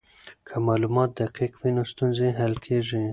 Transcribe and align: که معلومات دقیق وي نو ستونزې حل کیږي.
که 0.47 0.55
معلومات 0.67 1.09
دقیق 1.21 1.51
وي 1.59 1.71
نو 1.75 1.83
ستونزې 1.91 2.27
حل 2.39 2.53
کیږي. 2.65 3.03